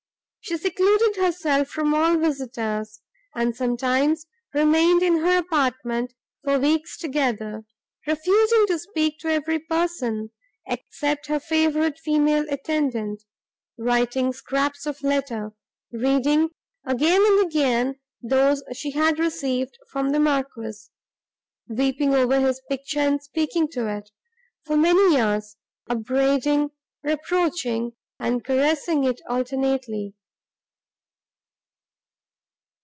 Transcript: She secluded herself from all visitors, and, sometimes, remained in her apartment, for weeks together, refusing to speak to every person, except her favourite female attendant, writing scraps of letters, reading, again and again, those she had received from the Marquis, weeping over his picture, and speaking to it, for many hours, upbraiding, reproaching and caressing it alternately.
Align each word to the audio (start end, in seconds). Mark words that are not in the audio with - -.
She 0.43 0.57
secluded 0.57 1.15
herself 1.17 1.67
from 1.69 1.93
all 1.93 2.17
visitors, 2.17 2.99
and, 3.35 3.55
sometimes, 3.55 4.25
remained 4.55 5.03
in 5.03 5.17
her 5.19 5.37
apartment, 5.37 6.13
for 6.43 6.57
weeks 6.59 6.97
together, 6.97 7.63
refusing 8.07 8.65
to 8.65 8.79
speak 8.79 9.19
to 9.19 9.29
every 9.31 9.59
person, 9.59 10.31
except 10.67 11.27
her 11.27 11.39
favourite 11.39 11.99
female 11.99 12.43
attendant, 12.49 13.23
writing 13.77 14.33
scraps 14.33 14.85
of 14.87 15.03
letters, 15.03 15.51
reading, 15.91 16.49
again 16.85 17.23
and 17.23 17.45
again, 17.45 17.99
those 18.21 18.63
she 18.73 18.91
had 18.91 19.19
received 19.19 19.77
from 19.91 20.09
the 20.09 20.19
Marquis, 20.19 20.89
weeping 21.69 22.15
over 22.15 22.39
his 22.41 22.59
picture, 22.67 22.99
and 23.01 23.21
speaking 23.23 23.67
to 23.69 23.87
it, 23.95 24.09
for 24.65 24.75
many 24.75 25.17
hours, 25.19 25.55
upbraiding, 25.87 26.71
reproaching 27.03 27.91
and 28.19 28.43
caressing 28.43 29.03
it 29.03 29.21
alternately. 29.29 30.15